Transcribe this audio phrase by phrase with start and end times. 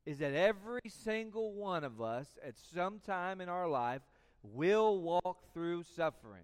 [0.06, 4.02] is that every single one of us at some time in our life
[4.44, 6.44] will walk through suffering.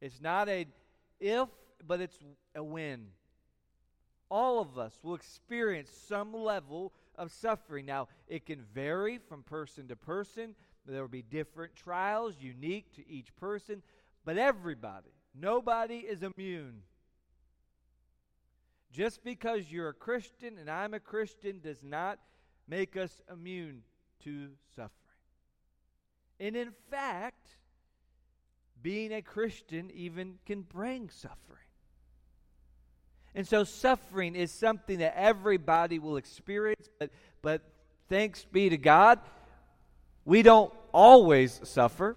[0.00, 0.66] It's not a
[1.18, 1.48] if,
[1.86, 2.18] but it's
[2.54, 3.08] a when.
[4.30, 7.86] All of us will experience some level of suffering.
[7.86, 10.54] Now, it can vary from person to person.
[10.86, 13.82] There will be different trials unique to each person,
[14.24, 16.82] but everybody, nobody is immune.
[18.92, 22.18] Just because you're a Christian and I'm a Christian does not
[22.66, 23.82] make us immune
[24.24, 24.94] to suffering.
[26.40, 27.56] And in fact,
[28.82, 31.58] being a Christian even can bring suffering.
[33.34, 37.10] And so suffering is something that everybody will experience, but,
[37.42, 37.62] but
[38.08, 39.20] thanks be to God,
[40.24, 42.16] we don't always suffer.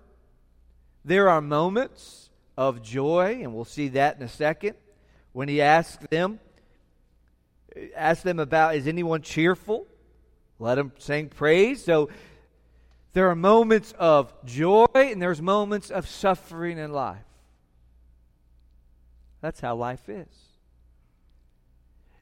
[1.05, 4.75] There are moments of joy, and we'll see that in a second,
[5.33, 6.39] when he asks them,
[7.95, 9.87] ask them about is anyone cheerful?
[10.59, 11.83] Let them sing praise.
[11.83, 12.09] So
[13.13, 17.17] there are moments of joy and there's moments of suffering in life.
[19.41, 20.27] That's how life is.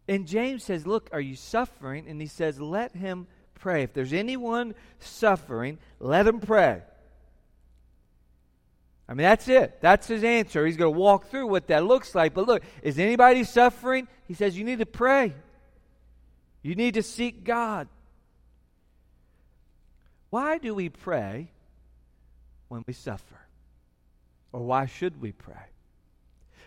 [0.08, 2.06] And James says, Look, are you suffering?
[2.08, 3.84] And he says, Let him pray.
[3.84, 6.82] If there's anyone suffering, let him pray.
[9.08, 9.80] I mean, that's it.
[9.82, 10.66] That's his answer.
[10.66, 12.34] He's going to walk through what that looks like.
[12.34, 14.08] But look, is anybody suffering?
[14.28, 15.34] He says, You need to pray.
[16.64, 17.88] You need to seek God.
[20.32, 21.52] Why do we pray
[22.70, 23.38] when we suffer?
[24.54, 25.68] Or why should we pray?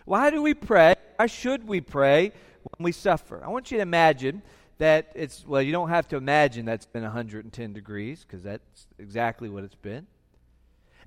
[0.05, 0.95] Why do we pray?
[1.17, 2.31] Why should we pray
[2.61, 3.43] when we suffer?
[3.43, 4.43] I want you to imagine
[4.77, 9.49] that it's, well, you don't have to imagine that's been 110 degrees because that's exactly
[9.49, 10.05] what it's been.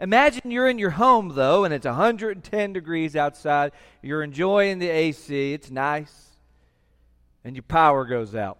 [0.01, 3.71] Imagine you're in your home, though, and it's 110 degrees outside.
[4.03, 6.31] You're enjoying the AC, it's nice,
[7.45, 8.59] and your power goes out.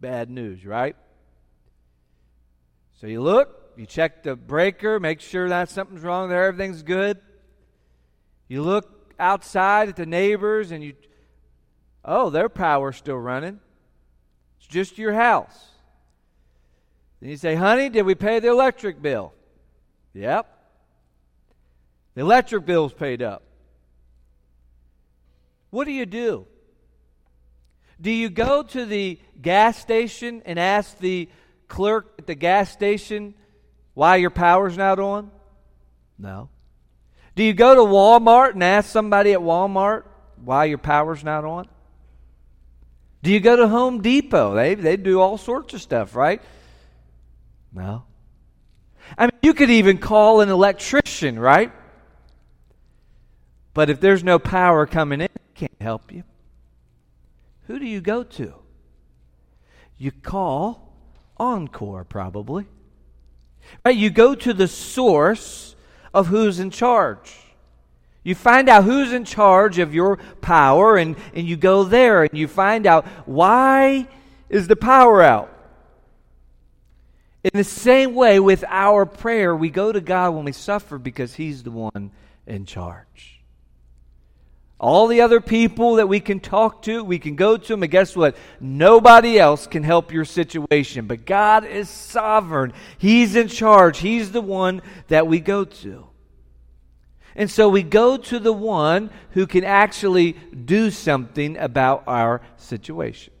[0.00, 0.94] Bad news, right?
[3.00, 7.18] So you look, you check the breaker, make sure that something's wrong there, everything's good.
[8.48, 10.94] You look outside at the neighbors and you,
[12.04, 13.60] oh, their power's still running.
[14.58, 15.68] It's just your house.
[17.20, 19.32] Then you say, honey, did we pay the electric bill?
[20.14, 20.46] Yep.
[22.14, 23.42] The electric bill's paid up.
[25.68, 26.46] What do you do?
[28.00, 31.28] Do you go to the gas station and ask the
[31.68, 33.34] clerk at the gas station
[33.96, 35.30] why your power's not on?
[36.18, 36.50] No.
[37.34, 40.04] Do you go to Walmart and ask somebody at Walmart
[40.44, 41.66] why your power's not on?
[43.22, 44.54] Do you go to Home Depot?
[44.54, 46.42] They, they do all sorts of stuff, right?
[47.72, 48.04] No.
[49.16, 51.72] I mean, you could even call an electrician, right?
[53.72, 56.22] But if there's no power coming in, can't help you.
[57.66, 58.54] Who do you go to?
[59.96, 60.85] You call
[61.38, 62.66] Oncor, probably.
[63.84, 63.96] Right?
[63.96, 65.76] You go to the source
[66.14, 67.34] of who's in charge.
[68.22, 72.36] You find out who's in charge of your power, and, and you go there and
[72.36, 74.08] you find out why
[74.48, 75.52] is the power out.
[77.44, 81.34] In the same way, with our prayer, we go to God when we suffer because
[81.34, 82.10] He's the one
[82.46, 83.35] in charge.
[84.78, 87.90] All the other people that we can talk to, we can go to them, and
[87.90, 88.36] guess what?
[88.60, 91.06] Nobody else can help your situation.
[91.06, 92.74] But God is sovereign.
[92.98, 93.98] He's in charge.
[93.98, 96.06] He's the one that we go to.
[97.34, 103.32] And so we go to the one who can actually do something about our situation.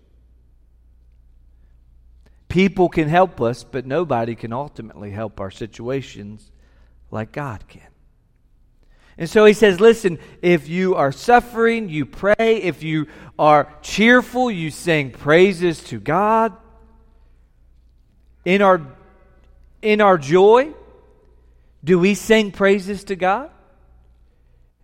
[2.48, 6.50] People can help us, but nobody can ultimately help our situations
[7.10, 7.82] like God can.
[9.18, 12.34] And so he says, listen, if you are suffering, you pray.
[12.38, 13.06] If you
[13.38, 16.54] are cheerful, you sing praises to God.
[18.44, 18.80] In our,
[19.80, 20.74] in our joy,
[21.82, 23.50] do we sing praises to God?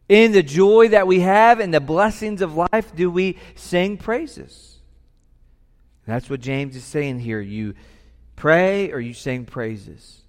[0.09, 4.79] In the joy that we have and the blessings of life, do we sing praises?
[6.07, 7.41] That's what James is saying here.
[7.41, 7.75] You
[8.35, 10.21] pray or you sing praises.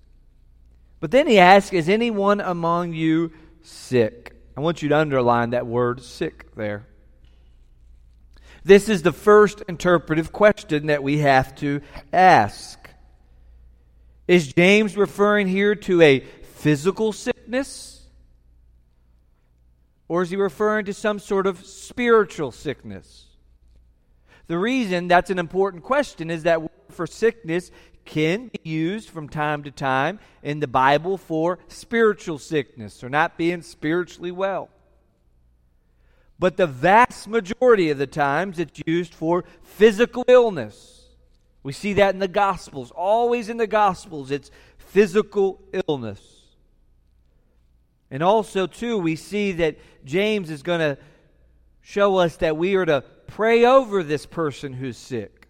[1.00, 3.32] But then he asks, Is anyone among you
[3.64, 4.36] sick?
[4.56, 6.86] I want you to underline that word sick there.
[8.64, 11.82] This is the first interpretive question that we have to
[12.14, 12.80] ask.
[14.28, 18.08] Is James referring here to a physical sickness?
[20.08, 23.26] Or is he referring to some sort of spiritual sickness?
[24.48, 27.72] The reason that's an important question is that for sickness
[28.06, 33.38] can be used from time to time in the Bible for spiritual sickness or not
[33.38, 34.70] being spiritually well.
[36.40, 41.06] But the vast majority of the times it's used for physical illness.
[41.64, 42.92] We see that in the Gospels.
[42.92, 46.22] Always in the Gospels, it's physical illness.
[48.12, 50.98] And also, too, we see that James is going to
[51.82, 55.48] show us that we are to pray over this person who's sick,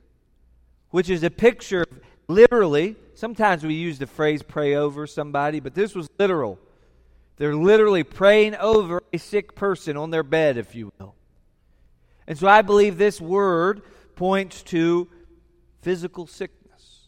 [0.91, 5.73] which is a picture of literally, sometimes we use the phrase pray over somebody, but
[5.73, 6.59] this was literal.
[7.37, 11.15] They're literally praying over a sick person on their bed, if you will.
[12.27, 13.81] And so I believe this word
[14.15, 15.09] points to
[15.81, 17.07] physical sickness.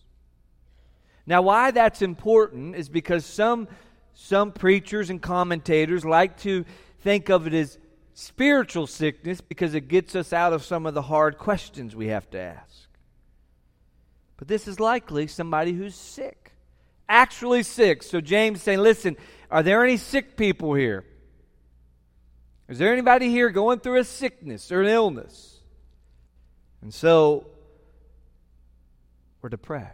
[1.26, 3.68] Now, why that's important is because some,
[4.14, 6.66] some preachers and commentators like to
[7.00, 7.78] think of it as
[8.14, 12.30] spiritual sickness because it gets us out of some of the hard questions we have
[12.32, 12.88] to ask.
[14.38, 16.52] But this is likely somebody who's sick,
[17.08, 18.04] actually sick.
[18.04, 19.16] So James saying, listen,
[19.50, 21.06] are there any sick people here?
[22.68, 25.60] Is there anybody here going through a sickness or an illness?
[26.82, 27.48] And so
[29.42, 29.88] we're to pray.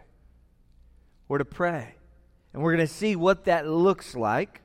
[1.28, 1.94] We're to pray.
[2.52, 4.60] And we're going to see what that looks like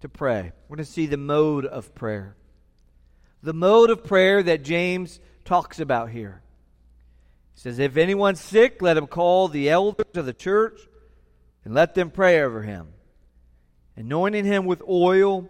[0.00, 0.52] to pray.
[0.68, 2.36] We're going to see the mode of prayer.
[3.42, 6.41] The mode of prayer that James talks about here.
[7.54, 10.80] He says, If anyone's sick, let him call the elders of the church
[11.64, 12.88] and let them pray over him,
[13.96, 15.48] anointing him with oil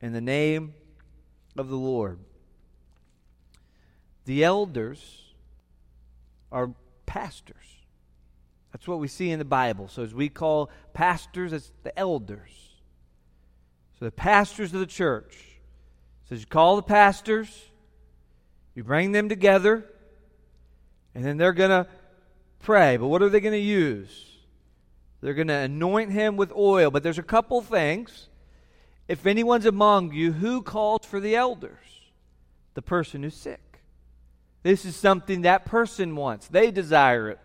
[0.00, 0.74] in the name
[1.56, 2.18] of the Lord.
[4.24, 5.34] The elders
[6.52, 6.70] are
[7.06, 7.56] pastors.
[8.72, 9.88] That's what we see in the Bible.
[9.88, 12.70] So, as we call pastors, it's the elders.
[14.00, 15.36] So the pastors of the church
[16.26, 17.66] says you call the pastors,
[18.74, 19.84] you bring them together,
[21.14, 21.86] and then they're going to
[22.60, 22.96] pray.
[22.96, 24.26] But what are they going to use?
[25.20, 26.90] They're going to anoint him with oil.
[26.90, 28.28] But there's a couple things.
[29.08, 31.76] If anyone's among you, who calls for the elders?
[32.74, 33.80] The person who's sick.
[34.62, 36.46] This is something that person wants.
[36.48, 37.38] They desire it.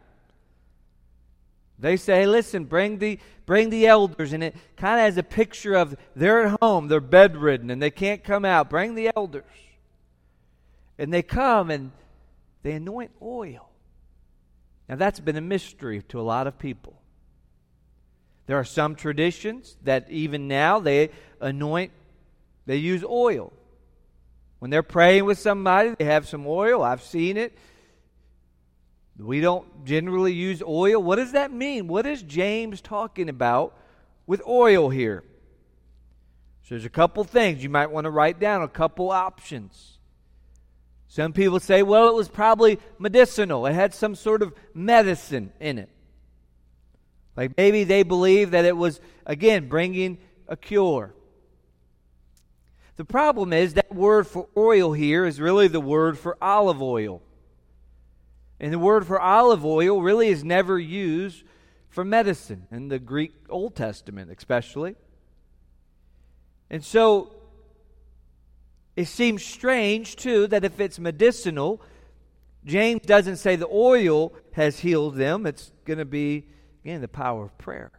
[1.77, 4.31] They say, hey, listen, bring the, bring the elders.
[4.31, 7.91] And it kind of has a picture of they're at home, they're bedridden, and they
[7.91, 8.69] can't come out.
[8.69, 9.43] Bring the elders.
[10.97, 11.91] And they come and
[12.65, 13.69] they anoint oil.
[14.89, 16.99] Now, that's been a mystery to a lot of people.
[18.47, 21.91] There are some traditions that even now they anoint,
[22.65, 23.53] they use oil.
[24.57, 26.81] When they're praying with somebody, they have some oil.
[26.81, 27.55] I've seen it.
[29.19, 31.03] We don't generally use oil.
[31.03, 31.87] What does that mean?
[31.87, 33.77] What is James talking about
[34.25, 35.23] with oil here?
[36.63, 39.94] So there's a couple things you might want to write down, a couple options.
[41.15, 43.65] Some people say, well, it was probably medicinal.
[43.67, 45.87] It had some sort of medicine in it.
[47.37, 50.17] Like maybe they believe that it was, again, bringing
[50.49, 51.15] a cure.
[52.97, 57.21] The problem is that word for oil here is really the word for olive oil.
[58.59, 61.45] And the word for olive oil really is never used
[61.87, 64.97] for medicine in the Greek Old Testament, especially.
[66.69, 67.31] And so
[68.95, 71.81] It seems strange, too, that if it's medicinal,
[72.63, 75.45] James doesn't say the oil has healed them.
[75.45, 76.47] It's going to be,
[76.83, 77.91] again, the power of prayer.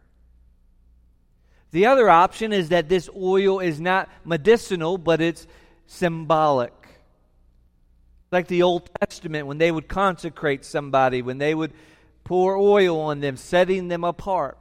[1.71, 5.45] The other option is that this oil is not medicinal, but it's
[5.85, 6.73] symbolic.
[8.31, 11.73] Like the Old Testament, when they would consecrate somebody, when they would
[12.23, 14.57] pour oil on them, setting them apart.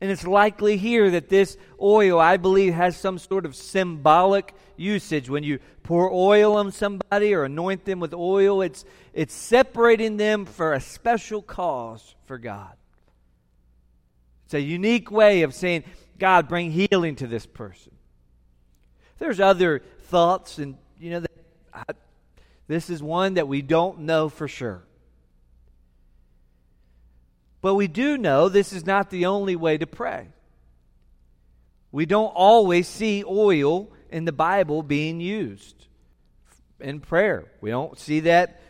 [0.00, 5.28] And it's likely here that this oil, I believe, has some sort of symbolic usage.
[5.28, 10.46] When you pour oil on somebody or anoint them with oil, it's, it's separating them
[10.46, 12.72] for a special cause for God.
[14.44, 15.84] It's a unique way of saying,
[16.18, 17.92] God, bring healing to this person.
[19.18, 21.24] There's other thoughts, and you know,
[21.74, 21.82] I,
[22.68, 24.84] this is one that we don't know for sure.
[27.60, 30.28] But we do know this is not the only way to pray.
[31.90, 35.86] We don't always see oil in the Bible being used
[36.80, 37.46] in prayer.
[37.60, 38.60] We don't see that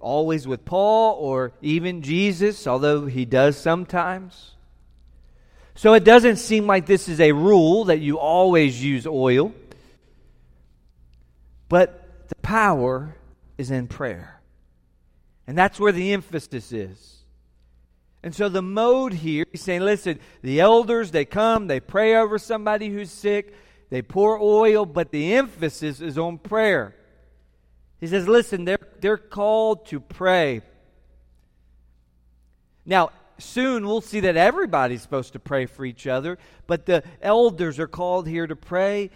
[0.00, 4.52] always with Paul or even Jesus, although he does sometimes.
[5.74, 9.52] So it doesn't seem like this is a rule that you always use oil.
[11.68, 13.14] But the power
[13.58, 14.40] is in prayer.
[15.46, 17.17] And that's where the emphasis is.
[18.22, 22.38] And so the mode here, he's saying, listen, the elders, they come, they pray over
[22.38, 23.54] somebody who's sick,
[23.90, 26.94] they pour oil, but the emphasis is on prayer.
[28.00, 30.62] He says, listen, they're, they're called to pray.
[32.84, 37.78] Now, soon we'll see that everybody's supposed to pray for each other, but the elders
[37.78, 39.10] are called here to pray,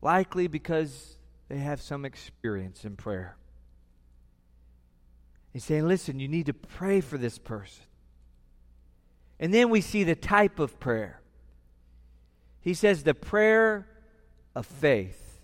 [0.00, 1.16] likely because
[1.48, 3.36] they have some experience in prayer.
[5.56, 7.82] He's saying, listen, you need to pray for this person.
[9.40, 11.22] And then we see the type of prayer.
[12.60, 13.88] He says, the prayer
[14.54, 15.40] of faith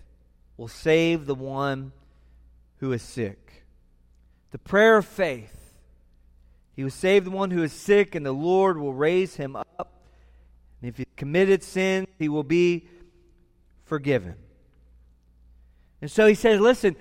[0.55, 1.93] will save the one
[2.77, 3.63] who is sick.
[4.51, 5.73] The prayer of faith.
[6.75, 10.03] He will save the one who is sick, and the Lord will raise him up.
[10.79, 12.87] And if he committed sin, he will be
[13.83, 14.35] forgiven.
[16.01, 16.97] And so he says, listen,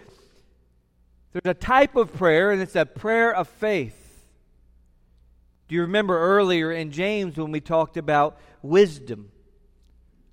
[1.32, 3.98] there's a type of prayer, and it's a prayer of faith.
[5.68, 9.30] Do you remember earlier in James when we talked about wisdom?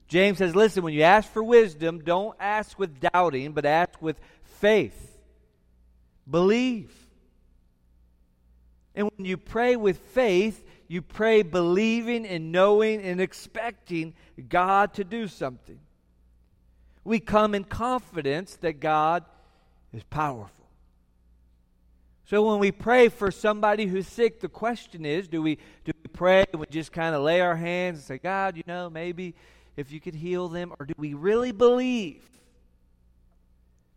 [0.09, 4.19] James says, listen, when you ask for wisdom, don't ask with doubting, but ask with
[4.43, 5.17] faith.
[6.29, 6.91] Believe.
[8.95, 14.13] And when you pray with faith, you pray believing and knowing and expecting
[14.49, 15.79] God to do something.
[17.03, 19.23] We come in confidence that God
[19.93, 20.58] is powerful.
[22.29, 26.09] So when we pray for somebody who's sick, the question is do we, do we
[26.13, 29.33] pray and we just kind of lay our hands and say, God, you know, maybe
[29.75, 30.71] if you could heal them?
[30.79, 32.21] Or do we really believe?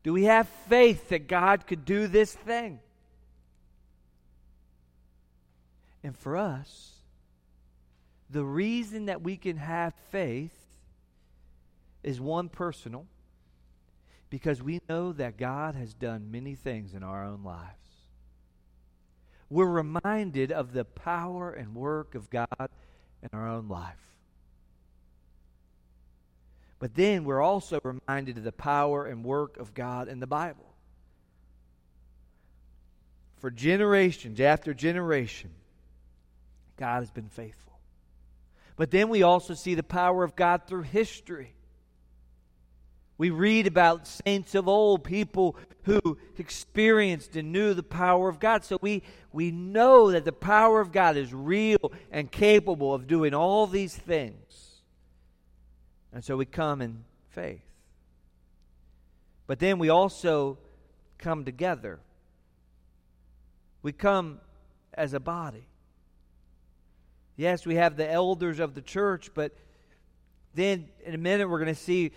[0.03, 2.81] Do we have faith that God could do this thing?
[6.03, 6.93] And for us,
[8.31, 10.57] the reason that we can have faith
[12.03, 13.05] is one personal
[14.31, 17.82] because we know that God has done many things in our own lives
[19.53, 22.71] we're reminded of the power and work of God
[23.23, 23.99] in our own life.
[26.79, 30.75] But then we're also reminded of the power and work of God in the Bible.
[33.41, 35.51] For generations after generation,
[36.79, 37.79] God has been faithful.
[38.77, 41.53] But then we also see the power of God through history.
[43.23, 48.65] We read about saints of old, people who experienced and knew the power of God.
[48.65, 53.33] So we, we know that the power of God is real and capable of doing
[53.33, 54.81] all these things.
[56.13, 57.63] And so we come in faith.
[59.47, 60.59] But then we also
[61.19, 62.01] come together.
[63.83, 64.41] We come
[64.95, 65.69] as a body.
[67.37, 69.53] Yes, we have the elders of the church, but
[70.55, 72.11] then in a minute we're going to see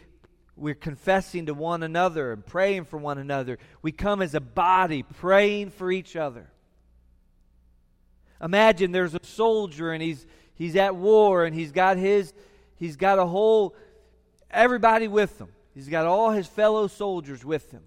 [0.56, 3.58] we're confessing to one another and praying for one another.
[3.82, 6.50] We come as a body praying for each other.
[8.42, 12.34] Imagine there's a soldier and he's he's at war and he's got his
[12.78, 13.76] he's got a whole
[14.50, 15.50] everybody with him.
[15.74, 17.84] He's got all his fellow soldiers with him.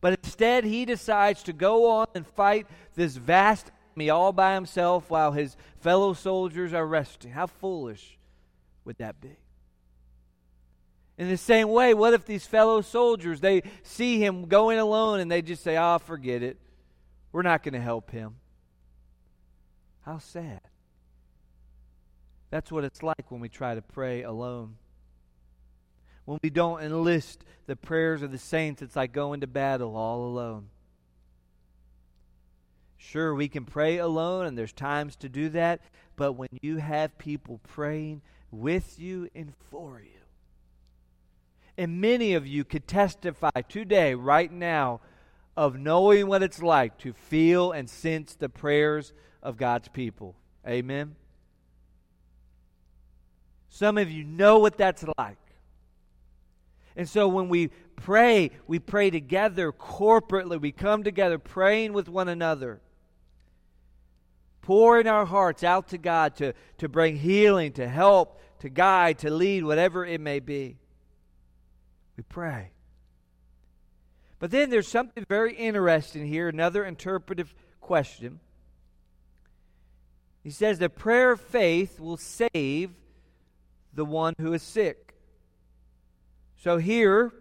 [0.00, 5.10] But instead he decides to go on and fight this vast army all by himself
[5.10, 7.32] while his fellow soldiers are resting.
[7.32, 8.18] How foolish
[8.84, 9.36] would that be?
[11.18, 15.30] In the same way, what if these fellow soldiers, they see him going alone and
[15.30, 16.58] they just say, "Ah, oh, forget it.
[17.32, 18.36] We're not going to help him."
[20.02, 20.60] How sad.
[22.50, 24.76] That's what it's like when we try to pray alone.
[26.26, 30.26] when we don't enlist the prayers of the saints, it's like going to battle all
[30.26, 30.68] alone.
[32.96, 35.80] Sure, we can pray alone, and there's times to do that,
[36.16, 40.15] but when you have people praying with you and for you,
[41.78, 45.00] and many of you could testify today, right now,
[45.56, 50.36] of knowing what it's like to feel and sense the prayers of God's people.
[50.66, 51.16] Amen.
[53.68, 55.38] Some of you know what that's like.
[56.96, 60.60] And so when we pray, we pray together corporately.
[60.60, 62.80] We come together praying with one another,
[64.62, 69.30] pouring our hearts out to God to, to bring healing, to help, to guide, to
[69.30, 70.78] lead, whatever it may be.
[72.16, 72.70] We pray.
[74.38, 78.40] But then there's something very interesting here, another interpretive question.
[80.42, 82.90] He says the prayer of faith will save
[83.92, 85.14] the one who is sick.
[86.56, 87.32] So here,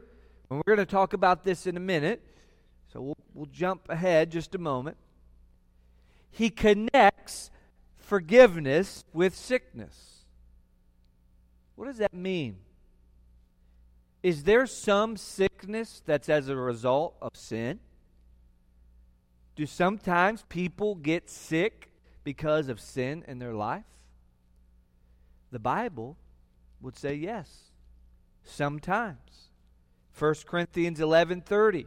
[0.49, 2.21] and we're going to talk about this in a minute,
[2.91, 4.97] so we'll, we'll jump ahead just a moment.
[6.31, 7.51] He connects
[7.97, 10.25] forgiveness with sickness.
[11.75, 12.57] What does that mean?
[14.25, 17.79] Is there some sickness that's as a result of sin?
[19.55, 21.91] Do sometimes people get sick
[22.23, 23.85] because of sin in their life?
[25.51, 26.17] The Bible
[26.81, 27.65] would say yes.
[28.43, 29.51] Sometimes.
[30.17, 31.85] 1 Corinthians 11:30.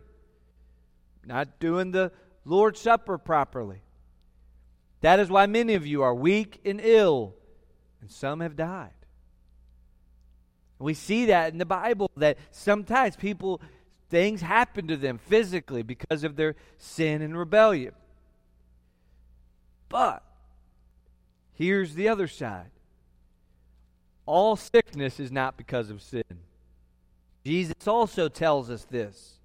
[1.25, 2.13] Not doing the
[2.45, 3.83] Lord's Supper properly.
[5.01, 7.35] That is why many of you are weak and ill,
[8.01, 8.98] and some have died.
[10.79, 13.61] We see that in the Bible that sometimes people,
[14.11, 17.95] things happen to them physically because of their sin and rebellion.
[19.89, 20.23] But
[21.55, 22.71] here's the other side
[24.27, 26.23] all sickness is not because of sin.
[27.45, 29.39] Jesus also tells us this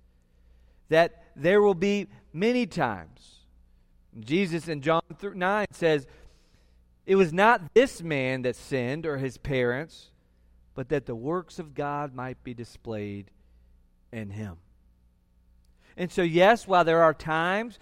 [0.90, 3.40] that there will be many times.
[4.20, 6.06] Jesus in John 9 says,
[7.06, 10.12] It was not this man that sinned or his parents
[10.76, 13.32] but that the works of God might be displayed
[14.12, 14.58] in him.
[15.96, 17.78] And so, yes, while there are times,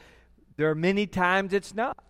[0.58, 2.04] there are many times it's not.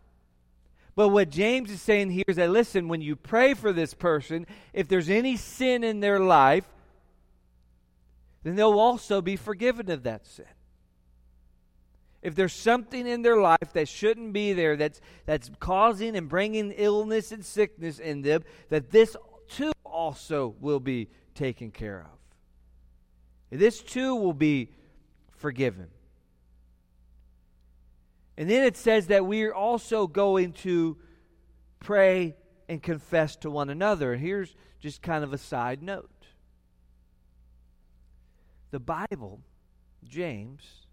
[0.96, 4.46] But what James is saying here is that, listen, when you pray for this person,
[4.74, 6.66] if there's any sin in their life,
[8.44, 10.46] then they'll also be forgiven of that sin.
[12.22, 16.72] If there's something in their life that shouldn't be there, that's, that's causing and bringing
[16.72, 19.16] illness and sickness in them, that this
[19.52, 23.60] too also will be taken care of.
[23.60, 24.72] This too will be
[25.38, 25.88] forgiven.
[28.38, 30.98] And then it says that we are also going to
[31.80, 32.36] pray
[32.70, 34.14] and confess to one another.
[34.14, 36.10] And here's just kind of a side note
[38.72, 39.42] the Bible,
[40.08, 40.88] James,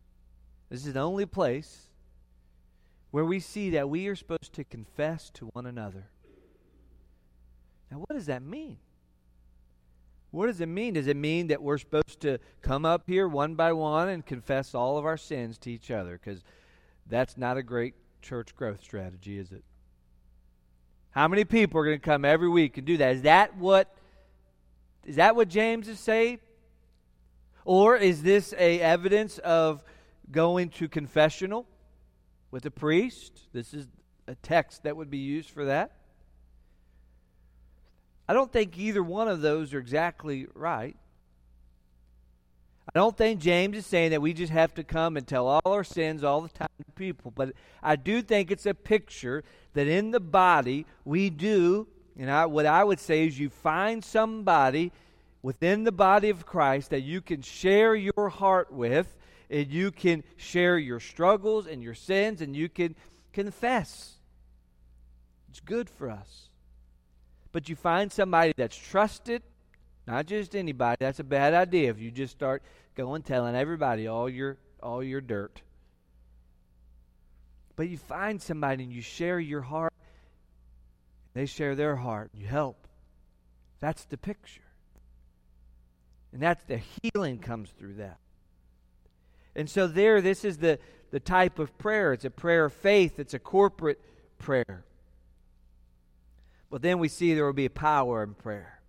[0.68, 1.88] this is the only place
[3.12, 6.09] where we see that we are supposed to confess to one another.
[7.90, 8.79] Now, what does that mean?
[10.31, 10.94] What does it mean?
[10.94, 14.74] Does it mean that we're supposed to come up here one by one and confess
[14.74, 16.20] all of our sins to each other?
[16.22, 16.42] Because
[17.07, 19.64] that's not a great church growth strategy, is it?
[21.11, 23.16] How many people are going to come every week and do that?
[23.16, 23.94] Is that what
[25.07, 26.40] is that what James is saying?
[27.64, 29.83] Or is this a evidence of
[30.31, 31.66] going to confessional
[32.51, 33.48] with a priest?
[33.53, 33.88] This is
[34.27, 35.92] a text that would be used for that.
[38.29, 40.97] I don't think either one of those are exactly right.
[42.95, 45.62] I don't think James is saying that we just have to come and tell all
[45.64, 49.87] our sins all the time to people, but I do think it's a picture that
[49.87, 51.87] in the body we do,
[52.19, 54.93] and I, what I would say is you find somebody
[55.43, 59.17] within the body of Christ that you can share your heart with,
[59.51, 62.95] and you can share your struggles and your sins, and you can
[63.33, 64.14] confess.
[65.51, 66.47] It's good for us
[67.52, 69.42] but you find somebody that's trusted,
[70.06, 70.96] not just anybody.
[71.00, 72.62] That's a bad idea if you just start
[72.94, 75.62] going telling everybody all your all your dirt.
[77.76, 79.92] But you find somebody and you share your heart.
[81.34, 82.30] They share their heart.
[82.34, 82.88] You help.
[83.80, 84.62] That's the picture.
[86.32, 88.18] And that's the healing comes through that.
[89.54, 90.78] And so there, this is the,
[91.11, 92.12] the type of prayer.
[92.12, 93.18] It's a prayer of faith.
[93.18, 94.00] It's a corporate
[94.38, 94.84] prayer.
[96.70, 98.81] But then we see there will be power in prayer.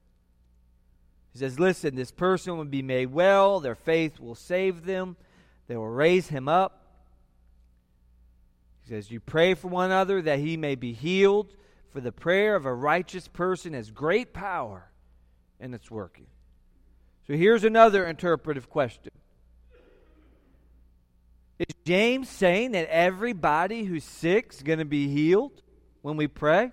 [1.33, 5.15] He says, Listen, this person will be made well, their faith will save them,
[5.67, 6.85] they will raise him up.
[8.83, 11.53] He says, You pray for one another that he may be healed,
[11.91, 14.89] for the prayer of a righteous person has great power
[15.59, 16.27] and its working.
[17.27, 19.11] So here's another interpretive question
[21.59, 25.61] Is James saying that everybody who's sick is going to be healed
[26.01, 26.71] when we pray?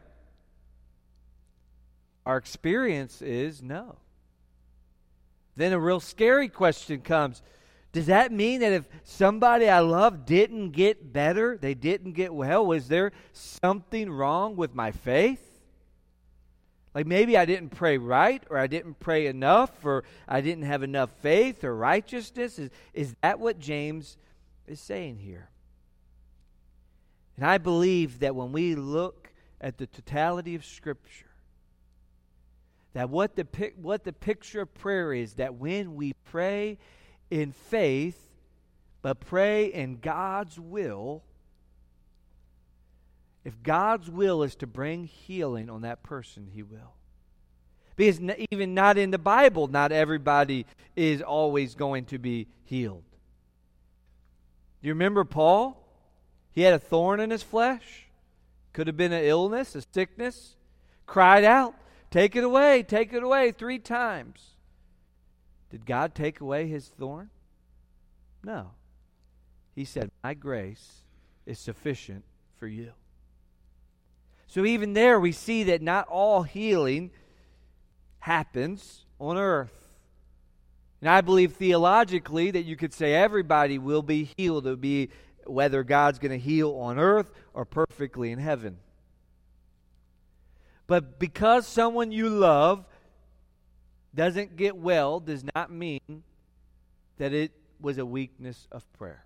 [2.27, 3.97] Our experience is no.
[5.55, 7.41] Then a real scary question comes
[7.93, 12.67] Does that mean that if somebody I love didn't get better, they didn't get well,
[12.67, 15.41] was there something wrong with my faith?
[16.97, 20.83] Like maybe I didn't pray right, or I didn't pray enough, or I didn't have
[20.83, 22.59] enough faith or righteousness.
[22.59, 24.17] Is, is that what James
[24.67, 25.49] is saying here?
[27.37, 31.26] And I believe that when we look at the totality of Scripture,
[32.97, 36.79] that what the, what the picture of prayer is, that when we pray
[37.31, 38.19] in faith,
[39.03, 41.23] but pray in God's will,
[43.45, 46.95] if God's will is to bring healing on that person, He will.
[47.97, 48.19] Because
[48.51, 50.65] even not in the Bible, not everybody
[50.97, 53.05] is always going to be healed.
[54.81, 55.87] Do you remember Paul?
[56.53, 58.07] He had a thorn in his flesh.
[58.73, 60.57] Could have been an illness, a sickness.
[61.05, 61.75] Cried out,
[62.17, 64.53] Take it away, take it away, three times.
[65.71, 67.29] Did God take away his thorn?
[68.43, 68.71] No.
[69.75, 71.03] He said, My grace
[71.45, 72.25] is sufficient
[72.59, 72.93] for you.
[74.47, 77.11] So even there, we see that not all healing
[78.21, 79.93] happens on earth.
[81.03, 84.67] And I believe theologically that you could say everybody will be healed.
[84.67, 85.11] It would be
[85.45, 88.79] whether God's going to heal on earth or perfectly in heaven.
[90.87, 92.85] But because someone you love
[94.15, 96.23] doesn't get well, does not mean
[97.19, 99.25] that it was a weakness of prayer.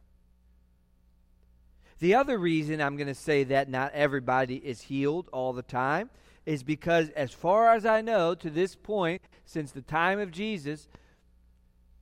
[1.99, 6.11] The other reason I'm going to say that not everybody is healed all the time
[6.47, 10.89] is because, as far as I know, to this point, since the time of Jesus,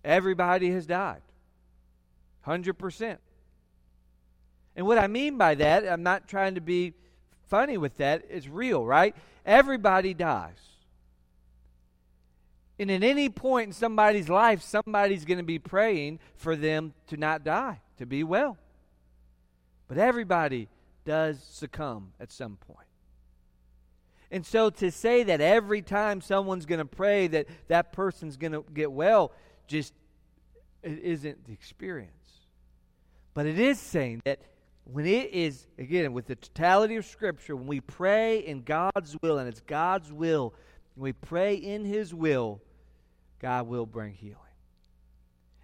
[0.05, 1.23] everybody has died.
[2.47, 3.19] 100%.
[4.77, 6.95] And what I mean by that, I'm not trying to be
[7.49, 9.15] funny with that, it's real, right?
[9.45, 10.59] Everybody dies.
[12.79, 17.17] And at any point in somebody's life, somebody's going to be praying for them to
[17.17, 18.57] not die, to be well.
[19.89, 20.69] But everybody
[21.05, 22.87] does succumb at some point.
[24.31, 28.53] And so to say that every time someone's going to pray that that person's going
[28.53, 29.33] to get well
[29.67, 29.95] just
[30.83, 32.13] it isn't the experience.
[33.35, 34.41] But it is saying that
[34.91, 39.39] when it is, again, with the totality of Scripture, when we pray in God's will,
[39.39, 40.55] and it's God's will,
[40.95, 42.63] when we pray in His will,
[43.39, 44.37] God will bring healing.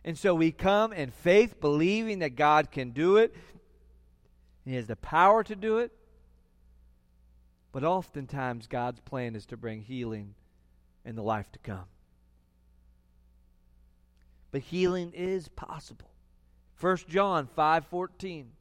[0.04, 3.34] And so we come in faith, believing that God can do it,
[4.66, 5.92] he has the power to do it.
[7.72, 10.34] But oftentimes, God's plan is to bring healing
[11.04, 11.86] in the life to come.
[14.50, 16.10] But healing is possible.
[16.78, 18.52] 1 John 5:14.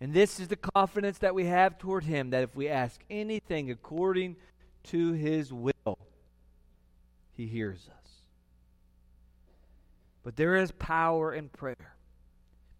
[0.00, 3.70] And this is the confidence that we have toward him that if we ask anything
[3.70, 4.36] according
[4.84, 5.98] to his will,
[7.36, 8.12] he hears us.
[10.22, 11.96] But there is power in prayer.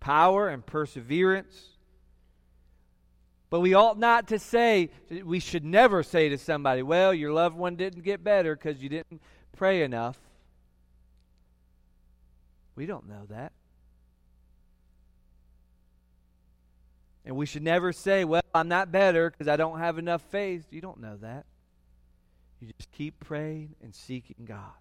[0.00, 1.78] Power and perseverance
[3.50, 4.90] but we ought not to say,
[5.24, 8.88] we should never say to somebody, well, your loved one didn't get better because you
[8.88, 9.22] didn't
[9.56, 10.18] pray enough.
[12.76, 13.52] We don't know that.
[17.28, 20.64] And we should never say, well, I'm not better because I don't have enough faith.
[20.70, 21.44] You don't know that.
[22.58, 24.72] You just keep praying and seeking God.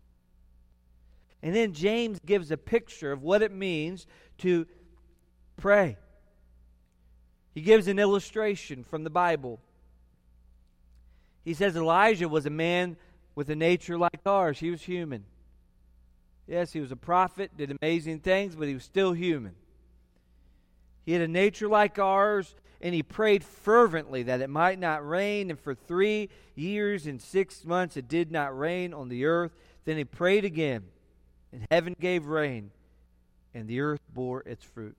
[1.44, 4.08] And then James gives a picture of what it means
[4.38, 4.66] to
[5.58, 5.98] pray.
[7.54, 9.60] He gives an illustration from the Bible.
[11.44, 12.96] He says Elijah was a man
[13.36, 14.58] with a nature like ours.
[14.58, 15.26] He was human.
[16.48, 19.54] Yes, he was a prophet, did amazing things, but he was still human.
[21.08, 25.50] He had a nature like ours, and he prayed fervently that it might not rain.
[25.50, 29.54] And for three years and six months it did not rain on the earth.
[29.86, 30.84] Then he prayed again,
[31.54, 32.72] and heaven gave rain,
[33.54, 34.98] and the earth bore its fruit.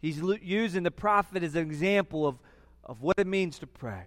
[0.00, 2.38] He's using the prophet as an example of,
[2.84, 4.04] of what it means to pray.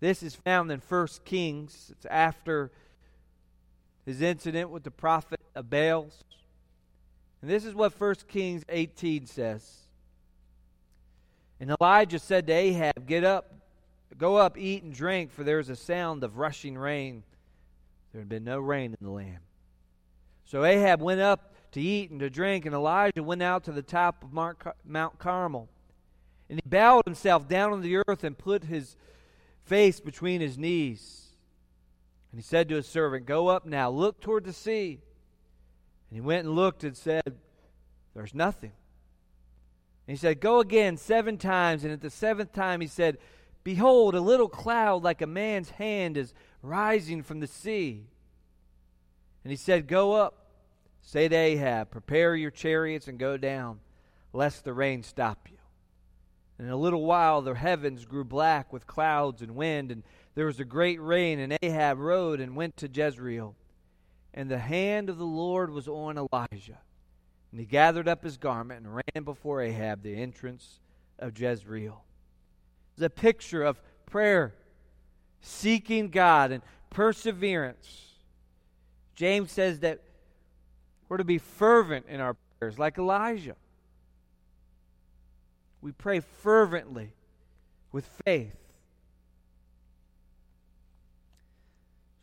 [0.00, 1.90] This is found in 1 Kings.
[1.92, 2.72] It's after
[4.06, 6.08] his incident with the prophet of Baal.
[7.44, 9.70] And this is what 1 Kings 18 says.
[11.60, 13.52] And Elijah said to Ahab, Get up,
[14.16, 17.22] go up, eat and drink, for there is a sound of rushing rain.
[18.12, 19.40] There had been no rain in the land.
[20.46, 23.82] So Ahab went up to eat and to drink, and Elijah went out to the
[23.82, 25.68] top of Mount Carmel.
[26.48, 28.96] And he bowed himself down on the earth and put his
[29.66, 31.26] face between his knees.
[32.32, 35.00] And he said to his servant, Go up now, look toward the sea.
[36.14, 37.34] And he went and looked and said,
[38.14, 38.70] There's nothing.
[40.06, 41.82] And he said, Go again seven times.
[41.82, 43.18] And at the seventh time he said,
[43.64, 48.06] Behold, a little cloud like a man's hand is rising from the sea.
[49.42, 50.50] And he said, Go up,
[51.02, 53.80] say to Ahab, Prepare your chariots and go down,
[54.32, 55.58] lest the rain stop you.
[56.58, 60.04] And in a little while the heavens grew black with clouds and wind, and
[60.36, 63.56] there was a great rain, and Ahab rode and went to Jezreel.
[64.36, 66.80] And the hand of the Lord was on Elijah.
[67.52, 70.80] And he gathered up his garment and ran before Ahab the entrance
[71.20, 72.02] of Jezreel.
[72.94, 74.52] It's a picture of prayer,
[75.40, 78.06] seeking God, and perseverance.
[79.14, 80.00] James says that
[81.08, 83.54] we're to be fervent in our prayers, like Elijah.
[85.80, 87.12] We pray fervently
[87.92, 88.56] with faith.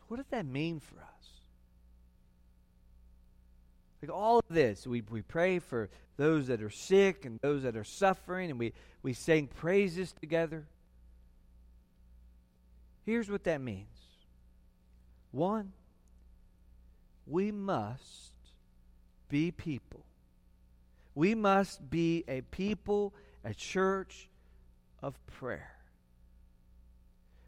[0.09, 1.40] What does that mean for us?
[4.01, 7.75] Like all of this, we, we pray for those that are sick and those that
[7.77, 10.65] are suffering, and we, we sing praises together.
[13.05, 13.87] Here's what that means
[15.31, 15.71] one,
[17.25, 18.33] we must
[19.29, 20.03] be people.
[21.13, 24.29] We must be a people, a church
[25.01, 25.75] of prayer.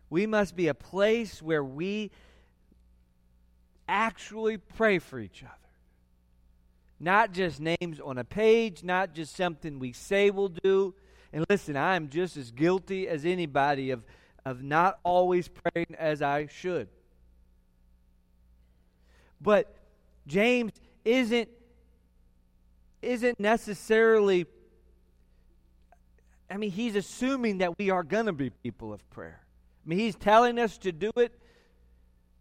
[0.09, 2.11] We must be a place where we
[3.87, 5.62] actually pray for each other.
[7.03, 10.95] Not just names on a page, not just something we say we'll do.
[11.33, 14.05] And listen, I'm just as guilty as anybody of,
[14.45, 16.87] of not always praying as I should.
[19.41, 19.75] But
[20.27, 20.71] James
[21.03, 21.49] isn't
[23.01, 24.45] isn't necessarily
[26.49, 29.41] I mean he's assuming that we are going to be people of prayer.
[29.85, 31.37] I mean he's telling us to do it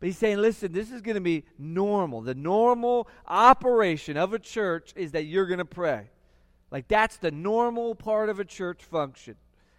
[0.03, 2.23] but he's saying, listen, this is going to be normal.
[2.23, 6.11] The normal operation of a church is that you're going to pray.
[6.73, 9.37] Like that's the normal part of a church function.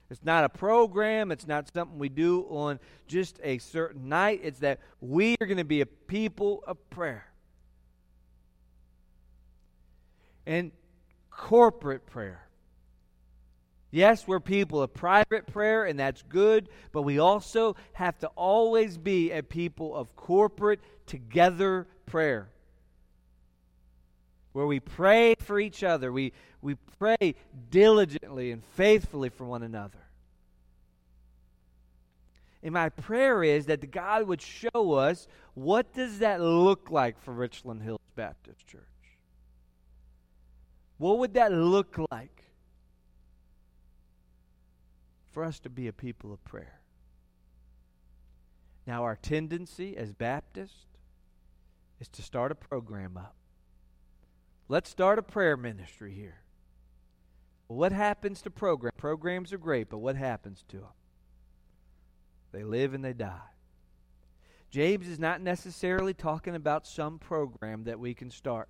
[0.10, 4.40] It's not a program, it's not something we do on just a certain night.
[4.44, 7.26] It's that we are going to be a people of prayer.
[10.46, 10.72] And
[11.32, 12.48] corporate prayer.
[13.94, 18.98] Yes, we're people of private prayer, and that's good, but we also have to always
[18.98, 22.50] be a people of corporate, together prayer.
[24.52, 27.36] Where we pray for each other, we, we pray
[27.70, 30.00] diligently and faithfully for one another.
[32.64, 37.32] And my prayer is that God would show us what does that look like for
[37.32, 38.82] Richland Hills Baptist Church?
[40.98, 42.43] What would that look like?
[45.34, 46.80] For us to be a people of prayer.
[48.86, 50.86] Now, our tendency as Baptists
[52.00, 53.36] is to start a program up.
[54.68, 56.42] Let's start a prayer ministry here.
[57.68, 58.94] What happens to programs?
[58.98, 60.88] Programs are great, but what happens to them?
[62.52, 63.40] They live and they die.
[64.70, 68.70] James is not necessarily talking about some program that we can start.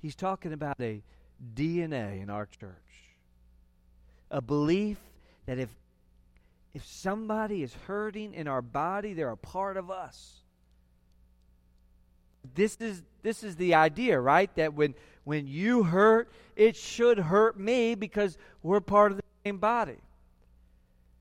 [0.00, 1.02] He's talking about a
[1.54, 3.03] DNA in our church
[4.30, 4.98] a belief
[5.46, 5.68] that if
[6.74, 10.40] if somebody is hurting in our body, they're a part of us.
[12.54, 14.54] This is this is the idea, right?
[14.56, 19.58] That when when you hurt, it should hurt me because we're part of the same
[19.58, 19.98] body.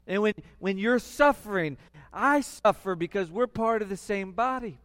[0.08, 1.78] And when when you're suffering,
[2.12, 4.80] I suffer because we're part of the same body.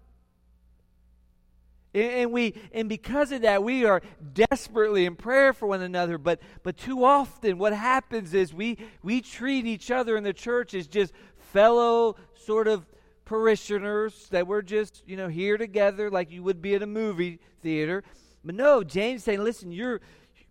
[1.99, 6.19] And we and because of that, we are desperately in prayer for one another.
[6.19, 10.75] But but too often what happens is we we treat each other in the church
[10.75, 12.87] as just fellow sort of
[13.25, 17.41] parishioners that we're just, you know, here together like you would be at a movie
[17.63, 18.03] theater.
[18.45, 20.01] But no, James saying, listen, you're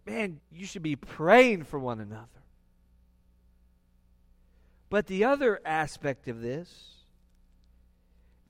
[0.05, 2.27] man, you should be praying for one another.
[4.89, 6.96] But the other aspect of this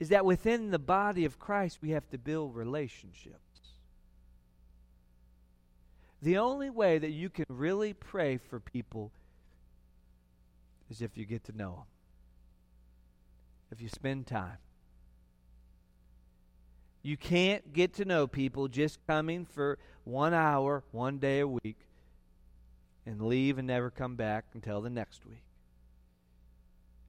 [0.00, 3.38] is that within the body of Christ, we have to build relationships.
[6.22, 9.12] The only way that you can really pray for people
[10.90, 11.84] is if you get to know them,
[13.70, 14.58] if you spend time.
[17.02, 21.76] You can't get to know people just coming for one hour, one day a week,
[23.06, 25.47] and leave and never come back until the next week.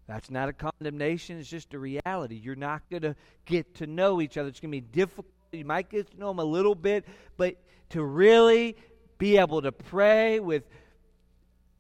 [0.10, 2.34] That's not a condemnation, it's just a reality.
[2.34, 4.50] You're not going to get to know each other.
[4.50, 5.28] It's going to be difficult.
[5.52, 7.06] You might get to know them a little bit,
[7.38, 7.58] but
[7.89, 8.76] to really
[9.19, 10.63] be able to pray with,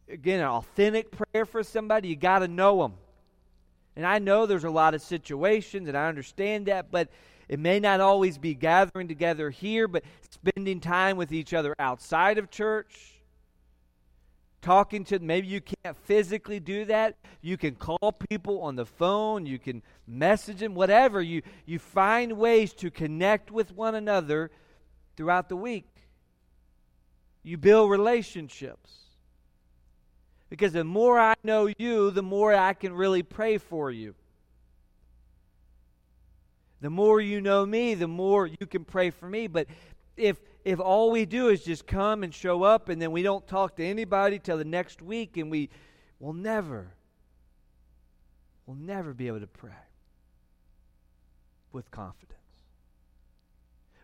[0.07, 2.93] again, an authentic prayer for somebody, you got to know them.
[3.95, 7.09] And I know there's a lot of situations, and I understand that, but
[7.47, 12.37] it may not always be gathering together here, but spending time with each other outside
[12.37, 13.18] of church
[14.61, 17.15] talking to maybe you can't physically do that.
[17.41, 19.45] You can call people on the phone.
[19.45, 21.21] You can message them whatever.
[21.21, 24.51] You you find ways to connect with one another
[25.15, 25.87] throughout the week.
[27.43, 28.93] You build relationships.
[30.49, 34.15] Because the more i know you the more i can really pray for you.
[36.81, 39.47] The more you know me the more you can pray for me.
[39.47, 39.67] But
[40.17, 43.47] if if all we do is just come and show up and then we don't
[43.47, 45.69] talk to anybody till the next week and we
[46.19, 46.93] will never
[48.65, 49.71] will never be able to pray
[51.71, 52.35] with confidence.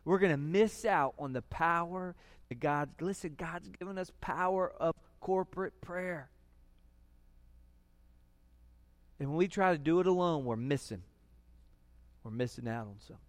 [0.06, 2.16] We're going to miss out on the power
[2.50, 6.30] that god listen god's given us power of corporate prayer.
[9.20, 11.04] And when we try to do it alone we're missing.
[12.24, 13.25] We're missing out on something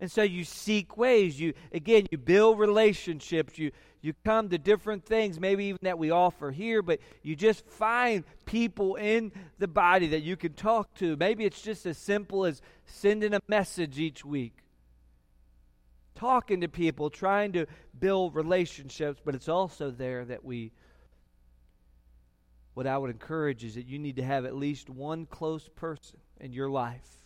[0.00, 1.38] and so you seek ways.
[1.38, 3.58] You again, you build relationships.
[3.58, 3.70] You
[4.02, 8.24] you come to different things, maybe even that we offer here, but you just find
[8.46, 11.16] people in the body that you can talk to.
[11.16, 14.54] Maybe it's just as simple as sending a message each week.
[16.14, 17.66] Talking to people, trying to
[17.98, 20.72] build relationships, but it's also there that we
[22.72, 26.20] what I would encourage is that you need to have at least one close person
[26.40, 27.19] in your life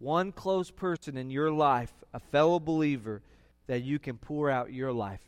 [0.00, 3.22] one close person in your life, a fellow believer,
[3.68, 5.20] that you can pour out your life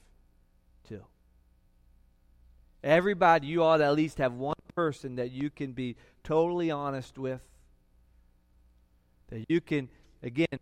[0.89, 1.01] to.
[2.83, 7.19] Everybody, you ought to at least have one person that you can be totally honest
[7.19, 7.43] with,
[9.29, 9.89] that you can,
[10.23, 10.59] again,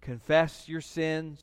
[0.00, 1.42] confess your sins,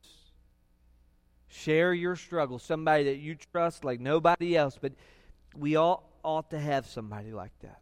[1.48, 4.92] share your struggles, somebody that you trust like nobody else, but
[5.56, 7.80] we all ought to have somebody like that.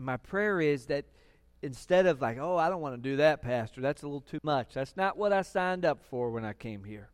[0.00, 1.04] And my prayer is that
[1.60, 4.38] instead of like, oh, I don't want to do that, Pastor, that's a little too
[4.42, 4.72] much.
[4.72, 7.10] That's not what I signed up for when I came here.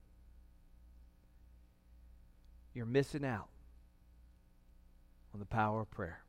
[2.74, 3.48] You're missing out
[5.34, 6.22] on the power of prayer.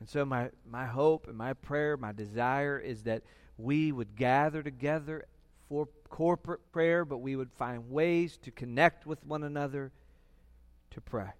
[0.00, 3.22] And so, my, my hope and my prayer, my desire is that
[3.56, 5.26] we would gather together
[5.68, 9.92] for corporate prayer, but we would find ways to connect with one another
[10.90, 11.30] to pray.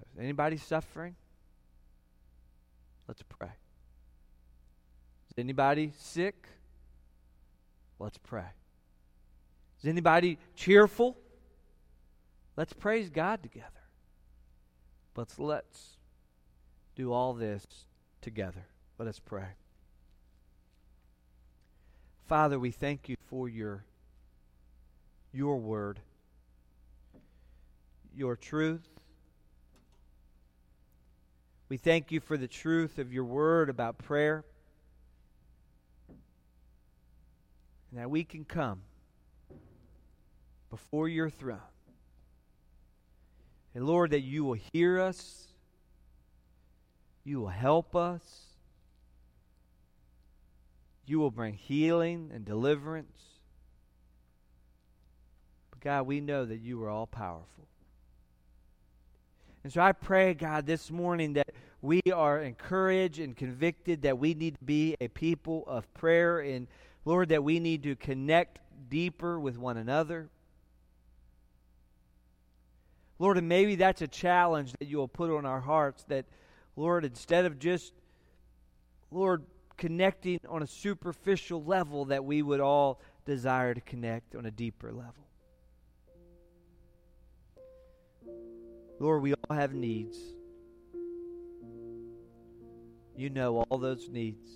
[0.00, 1.16] Is anybody suffering?
[3.08, 3.52] Let's pray.
[5.30, 6.46] Is anybody sick?
[7.98, 8.44] Let's pray.
[9.80, 11.16] Is anybody cheerful?
[12.56, 13.68] Let's praise God together.
[15.14, 15.96] But let's
[16.94, 17.66] do all this
[18.20, 18.66] together.
[18.98, 19.48] Let us pray.
[22.28, 23.84] Father, we thank you for your
[25.32, 25.98] your word,
[28.14, 28.86] your truth,
[31.72, 34.44] we thank you for the truth of your word about prayer.
[37.90, 38.82] And that we can come
[40.68, 41.60] before your throne.
[43.74, 45.46] And Lord, that you will hear us,
[47.24, 48.20] you will help us,
[51.06, 53.22] you will bring healing and deliverance.
[55.70, 57.66] But God, we know that you are all powerful.
[59.64, 64.34] And so I pray, God, this morning that we are encouraged and convicted that we
[64.34, 66.66] need to be a people of prayer and,
[67.04, 70.28] Lord, that we need to connect deeper with one another.
[73.18, 76.24] Lord, and maybe that's a challenge that you will put on our hearts that,
[76.74, 77.92] Lord, instead of just,
[79.12, 79.44] Lord,
[79.76, 84.92] connecting on a superficial level, that we would all desire to connect on a deeper
[84.92, 85.26] level.
[89.02, 90.16] Lord, we all have needs.
[93.16, 94.48] You know all those needs.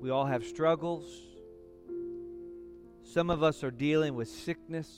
[0.00, 1.04] We all have struggles.
[3.02, 4.88] Some of us are dealing with sickness.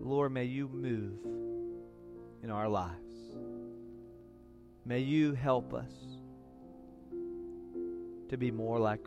[0.00, 1.18] Lord, may you move
[2.42, 3.36] in our lives.
[4.86, 5.92] May you help us
[8.30, 9.06] to be more like